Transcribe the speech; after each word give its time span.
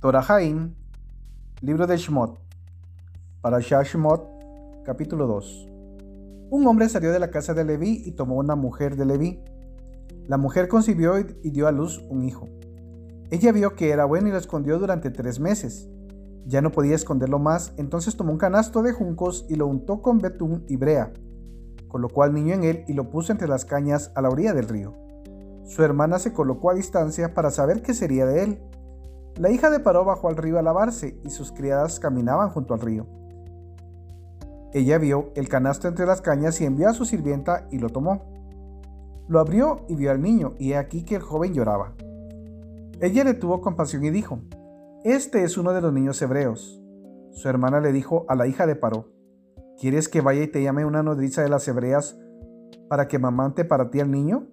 Torahaim, 0.00 0.74
libro 1.60 1.86
de 1.86 1.98
Shmot. 1.98 2.38
Para 3.42 3.58
capítulo 4.82 5.26
2. 5.26 5.68
Un 6.48 6.66
hombre 6.66 6.88
salió 6.88 7.12
de 7.12 7.18
la 7.18 7.30
casa 7.30 7.52
de 7.52 7.64
Leví 7.64 8.02
y 8.06 8.12
tomó 8.12 8.36
una 8.36 8.56
mujer 8.56 8.96
de 8.96 9.04
Leví. 9.04 9.44
La 10.26 10.38
mujer 10.38 10.68
concibió 10.68 11.18
y 11.18 11.50
dio 11.50 11.68
a 11.68 11.72
luz 11.72 12.02
un 12.08 12.24
hijo. 12.24 12.48
Ella 13.30 13.52
vio 13.52 13.74
que 13.74 13.90
era 13.90 14.06
bueno 14.06 14.28
y 14.28 14.30
lo 14.30 14.38
escondió 14.38 14.78
durante 14.78 15.10
tres 15.10 15.38
meses. 15.38 15.90
Ya 16.46 16.62
no 16.62 16.72
podía 16.72 16.94
esconderlo 16.94 17.38
más, 17.38 17.74
entonces 17.76 18.16
tomó 18.16 18.32
un 18.32 18.38
canasto 18.38 18.82
de 18.82 18.94
juncos 18.94 19.44
y 19.50 19.56
lo 19.56 19.66
untó 19.66 20.00
con 20.00 20.16
betún 20.16 20.64
y 20.66 20.76
brea. 20.76 21.12
Colocó 21.88 22.22
al 22.22 22.32
niño 22.32 22.54
en 22.54 22.64
él 22.64 22.84
y 22.88 22.94
lo 22.94 23.10
puso 23.10 23.32
entre 23.32 23.48
las 23.48 23.66
cañas 23.66 24.12
a 24.14 24.22
la 24.22 24.30
orilla 24.30 24.54
del 24.54 24.66
río. 24.66 24.94
Su 25.66 25.84
hermana 25.84 26.18
se 26.18 26.32
colocó 26.32 26.70
a 26.70 26.74
distancia 26.74 27.34
para 27.34 27.50
saber 27.50 27.82
qué 27.82 27.92
sería 27.92 28.24
de 28.24 28.44
él. 28.44 28.62
La 29.38 29.50
hija 29.50 29.70
de 29.70 29.80
Paró 29.80 30.04
bajó 30.04 30.28
al 30.28 30.36
río 30.36 30.58
a 30.58 30.62
lavarse 30.62 31.18
y 31.24 31.30
sus 31.30 31.52
criadas 31.52 32.00
caminaban 32.00 32.50
junto 32.50 32.74
al 32.74 32.80
río. 32.80 33.06
Ella 34.72 34.98
vio 34.98 35.32
el 35.34 35.48
canasto 35.48 35.88
entre 35.88 36.06
las 36.06 36.20
cañas 36.20 36.60
y 36.60 36.64
envió 36.64 36.88
a 36.88 36.92
su 36.92 37.04
sirvienta 37.04 37.66
y 37.70 37.78
lo 37.78 37.88
tomó. 37.88 38.22
Lo 39.26 39.40
abrió 39.40 39.84
y 39.88 39.96
vio 39.96 40.10
al 40.10 40.20
niño, 40.20 40.54
y 40.58 40.72
he 40.72 40.76
aquí 40.76 41.04
que 41.04 41.16
el 41.16 41.22
joven 41.22 41.54
lloraba. 41.54 41.94
Ella 43.00 43.24
le 43.24 43.34
tuvo 43.34 43.60
compasión 43.60 44.04
y 44.04 44.10
dijo, 44.10 44.40
Este 45.04 45.42
es 45.42 45.56
uno 45.56 45.72
de 45.72 45.80
los 45.80 45.92
niños 45.92 46.20
hebreos. 46.22 46.80
Su 47.32 47.48
hermana 47.48 47.80
le 47.80 47.92
dijo 47.92 48.26
a 48.28 48.34
la 48.34 48.46
hija 48.46 48.66
de 48.66 48.76
Paró, 48.76 49.08
¿Quieres 49.78 50.08
que 50.08 50.20
vaya 50.20 50.42
y 50.42 50.48
te 50.48 50.62
llame 50.62 50.84
una 50.84 51.02
nodriza 51.02 51.42
de 51.42 51.48
las 51.48 51.66
hebreas 51.66 52.18
para 52.88 53.08
que 53.08 53.18
mamante 53.18 53.64
para 53.64 53.90
ti 53.90 54.00
al 54.00 54.10
niño? 54.10 54.46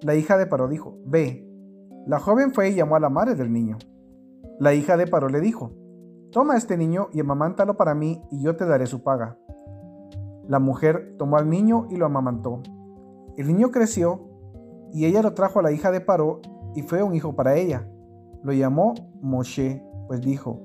La 0.00 0.14
hija 0.14 0.38
de 0.38 0.46
Paró 0.46 0.68
dijo, 0.68 0.98
Ve. 1.04 1.46
La 2.06 2.18
joven 2.18 2.54
fue 2.54 2.70
y 2.70 2.74
llamó 2.74 2.96
a 2.96 3.00
la 3.00 3.10
madre 3.10 3.34
del 3.34 3.52
niño. 3.52 3.76
La 4.58 4.72
hija 4.72 4.96
de 4.96 5.06
Paró 5.06 5.28
le 5.28 5.40
dijo, 5.40 5.72
Toma 6.32 6.56
este 6.56 6.78
niño 6.78 7.08
y 7.12 7.20
amamántalo 7.20 7.76
para 7.76 7.94
mí 7.94 8.22
y 8.30 8.42
yo 8.42 8.56
te 8.56 8.64
daré 8.64 8.86
su 8.86 9.02
paga. 9.02 9.38
La 10.48 10.58
mujer 10.58 11.14
tomó 11.18 11.36
al 11.36 11.50
niño 11.50 11.86
y 11.90 11.96
lo 11.96 12.06
amamantó. 12.06 12.62
El 13.36 13.48
niño 13.48 13.70
creció 13.70 14.28
y 14.92 15.04
ella 15.04 15.22
lo 15.22 15.34
trajo 15.34 15.60
a 15.60 15.62
la 15.62 15.72
hija 15.72 15.90
de 15.90 16.00
Paró 16.00 16.40
y 16.74 16.82
fue 16.82 17.02
un 17.02 17.14
hijo 17.14 17.36
para 17.36 17.56
ella. 17.56 17.86
Lo 18.42 18.52
llamó 18.52 18.94
Moshe, 19.20 19.82
pues 20.06 20.20
dijo, 20.20 20.60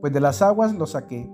pues 0.00 0.12
de 0.12 0.20
las 0.20 0.42
aguas 0.42 0.74
lo 0.74 0.86
saqué. 0.86 1.28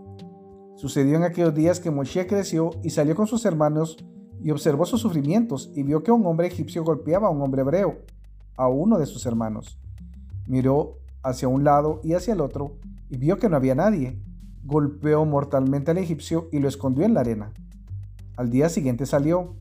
Sucedió 0.76 1.16
en 1.16 1.24
aquellos 1.24 1.54
días 1.54 1.80
que 1.80 1.90
Moshe 1.90 2.26
creció 2.26 2.70
y 2.82 2.90
salió 2.90 3.14
con 3.14 3.26
sus 3.26 3.44
hermanos 3.44 3.98
y 4.42 4.50
observó 4.52 4.86
sus 4.86 5.00
sufrimientos 5.02 5.70
y 5.74 5.82
vio 5.82 6.02
que 6.02 6.12
un 6.12 6.24
hombre 6.24 6.46
egipcio 6.46 6.82
golpeaba 6.82 7.28
a 7.28 7.30
un 7.30 7.42
hombre 7.42 7.60
hebreo, 7.60 7.98
a 8.56 8.68
uno 8.68 8.98
de 8.98 9.06
sus 9.06 9.26
hermanos. 9.26 9.78
Miró 10.46 10.99
hacia 11.22 11.48
un 11.48 11.64
lado 11.64 12.00
y 12.02 12.14
hacia 12.14 12.34
el 12.34 12.40
otro, 12.40 12.76
y 13.08 13.16
vio 13.16 13.38
que 13.38 13.48
no 13.48 13.56
había 13.56 13.74
nadie. 13.74 14.20
Golpeó 14.64 15.24
mortalmente 15.24 15.90
al 15.90 15.98
egipcio 15.98 16.48
y 16.52 16.58
lo 16.58 16.68
escondió 16.68 17.04
en 17.04 17.14
la 17.14 17.20
arena. 17.20 17.52
Al 18.36 18.50
día 18.50 18.68
siguiente 18.68 19.06
salió, 19.06 19.56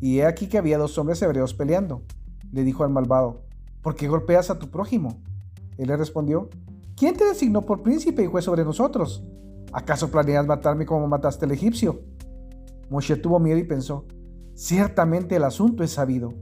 y 0.00 0.18
he 0.18 0.26
aquí 0.26 0.48
que 0.48 0.58
había 0.58 0.78
dos 0.78 0.96
hombres 0.98 1.20
hebreos 1.22 1.54
peleando. 1.54 2.02
Le 2.52 2.64
dijo 2.64 2.84
al 2.84 2.90
malvado, 2.90 3.42
¿por 3.82 3.94
qué 3.94 4.08
golpeas 4.08 4.50
a 4.50 4.58
tu 4.58 4.70
prójimo? 4.70 5.20
Él 5.76 5.88
le 5.88 5.96
respondió, 5.96 6.48
¿quién 6.96 7.16
te 7.16 7.24
designó 7.24 7.62
por 7.62 7.82
príncipe 7.82 8.22
y 8.22 8.26
juez 8.26 8.44
sobre 8.44 8.64
nosotros? 8.64 9.24
¿Acaso 9.72 10.10
planeas 10.10 10.46
matarme 10.46 10.84
como 10.84 11.06
mataste 11.06 11.44
al 11.44 11.52
egipcio? 11.52 12.00
Moshe 12.90 13.16
tuvo 13.16 13.38
miedo 13.38 13.58
y 13.58 13.64
pensó, 13.64 14.04
ciertamente 14.54 15.36
el 15.36 15.44
asunto 15.44 15.84
es 15.84 15.92
sabido. 15.92 16.34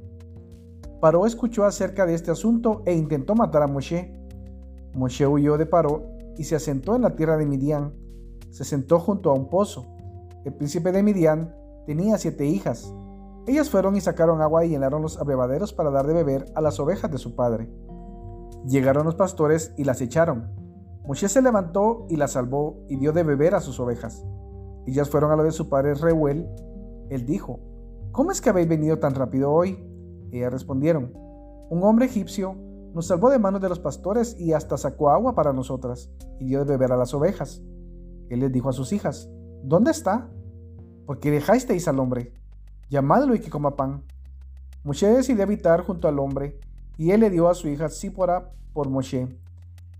Paró 1.01 1.27
escuchó 1.27 1.65
acerca 1.65 2.07
de 2.07 2.15
este 2.15 2.31
asunto 2.31 2.83
e 2.87 2.95
intentó 2.95 3.35
matar 3.35 3.63
a 3.63 3.67
Moshe, 3.67 4.18
Moshe 4.95 5.27
huyó 5.27 5.59
de 5.59 5.67
Paró 5.67 6.03
y 6.37 6.45
se 6.45 6.57
asentó 6.57 6.97
en 6.97 7.03
la 7.03 7.17
tierra 7.17 7.37
de 7.37 7.47
Midian. 7.47 7.95
Se 8.51 8.65
sentó 8.65 8.99
junto 8.99 9.31
a 9.31 9.35
un 9.35 9.49
pozo. 9.49 9.87
El 10.45 10.55
príncipe 10.55 10.93
de 10.93 11.03
Midian 11.03 11.55
tenía 11.87 12.19
siete 12.19 12.47
hijas. 12.47 12.93
Ellas 13.47 13.71
fueron 13.71 13.97
y 13.97 14.01
sacaron 14.01 14.43
agua 14.43 14.65
y 14.65 14.69
llenaron 14.69 15.03
los 15.03 15.19
abrevaderos 15.19 15.73
para 15.73 15.91
dar 15.91 16.07
de 16.07 16.15
beber 16.15 16.47
a 16.55 16.61
las 16.61 16.79
ovejas 16.81 17.11
de 17.11 17.19
su 17.19 17.35
padre. 17.35 17.69
Llegaron 18.67 19.05
los 19.05 19.15
pastores 19.15 19.73
y 19.77 19.85
las 19.85 20.01
echaron. 20.01 20.53
Moshe 21.07 21.29
se 21.29 21.41
levantó 21.41 22.07
y 22.11 22.17
las 22.17 22.33
salvó 22.33 22.85
y 22.89 22.97
dio 22.97 23.13
de 23.13 23.23
beber 23.23 23.55
a 23.55 23.61
sus 23.61 23.81
ovejas. 23.81 24.25
Ellas 24.87 25.09
fueron 25.09 25.31
a 25.31 25.37
lo 25.37 25.45
de 25.45 25.53
su 25.53 25.69
padre 25.69 25.95
Reuel. 25.95 26.47
Él 27.09 27.25
dijo, 27.25 27.61
¿Cómo 28.13 28.33
es 28.33 28.41
que 28.41 28.51
habéis 28.51 28.69
venido 28.69 28.99
tan 28.99 29.15
rápido 29.15 29.51
hoy? 29.53 29.79
Ellas 30.33 30.53
respondieron, 30.53 31.13
un 31.71 31.83
hombre 31.83 32.07
egipcio 32.07 32.57
nos 32.95 33.07
salvó 33.07 33.31
de 33.31 33.39
manos 33.39 33.61
de 33.61 33.69
los 33.69 33.79
pastores 33.79 34.39
y 34.39 34.53
hasta 34.53 34.77
sacó 34.77 35.11
agua 35.11 35.35
para 35.35 35.53
nosotras 35.53 36.11
y 36.41 36.47
dio 36.47 36.61
de 36.61 36.65
beber 36.65 36.93
a 36.93 36.97
las 36.97 37.15
ovejas. 37.15 37.63
Él 38.29 38.41
les 38.41 38.53
dijo 38.53 38.69
a 38.69 38.73
sus 38.73 38.93
hijas, 38.93 39.31
¿dónde 39.63 39.91
está? 39.91 40.31
Porque 41.07 41.31
dejasteis 41.31 41.89
al 41.89 41.99
hombre. 41.99 42.33
Llamadlo 42.91 43.35
y 43.35 43.41
que 43.41 43.51
coma 43.51 43.77
pan. 43.77 44.05
Moshe 44.85 45.09
decidió 45.09 45.43
habitar 45.43 45.83
junto 45.83 46.09
al 46.09 46.19
hombre 46.19 46.59
y 46.97 47.11
él 47.11 47.21
le 47.21 47.31
dio 47.31 47.49
a 47.49 47.55
su 47.55 47.69
hija 47.69 47.89
Sípora 47.89 48.53
por 48.73 48.89
Moshe. 48.89 49.29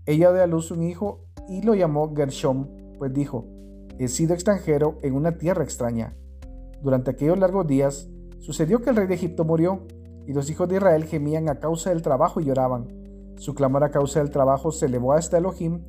Ella 0.05 0.31
dio 0.31 0.43
a 0.43 0.47
luz 0.47 0.71
un 0.71 0.83
hijo 0.83 1.21
y 1.47 1.61
lo 1.61 1.75
llamó 1.75 2.13
Gershom, 2.15 2.67
pues 2.97 3.13
dijo, 3.13 3.45
he 3.97 4.07
sido 4.07 4.33
extranjero 4.33 4.97
en 5.01 5.15
una 5.15 5.37
tierra 5.37 5.63
extraña. 5.63 6.15
Durante 6.81 7.11
aquellos 7.11 7.37
largos 7.37 7.67
días 7.67 8.09
sucedió 8.39 8.81
que 8.81 8.89
el 8.89 8.95
rey 8.95 9.07
de 9.07 9.15
Egipto 9.15 9.43
murió 9.43 9.85
y 10.29 10.33
los 10.33 10.47
hijos 10.51 10.69
de 10.69 10.75
Israel 10.75 11.05
gemían 11.05 11.49
a 11.49 11.59
causa 11.59 11.89
del 11.89 12.03
trabajo 12.03 12.39
y 12.39 12.45
lloraban. 12.45 13.33
Su 13.37 13.55
clamor 13.55 13.83
a 13.83 13.89
causa 13.89 14.19
del 14.19 14.29
trabajo 14.29 14.71
se 14.71 14.85
elevó 14.85 15.13
hasta 15.13 15.39
Elohim. 15.39 15.87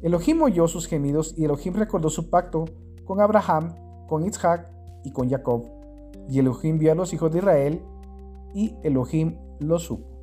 Elohim 0.00 0.40
oyó 0.42 0.68
sus 0.68 0.86
gemidos 0.86 1.34
y 1.36 1.44
Elohim 1.44 1.74
recordó 1.74 2.08
su 2.08 2.30
pacto 2.30 2.66
con 3.04 3.20
Abraham, 3.20 3.74
con 4.06 4.24
Isaac 4.24 4.70
y 5.02 5.10
con 5.10 5.28
Jacob. 5.28 5.64
Y 6.28 6.38
Elohim 6.38 6.78
vio 6.78 6.92
a 6.92 6.94
los 6.94 7.12
hijos 7.12 7.32
de 7.32 7.38
Israel 7.38 7.82
y 8.54 8.76
Elohim 8.84 9.36
lo 9.58 9.80
supo. 9.80 10.19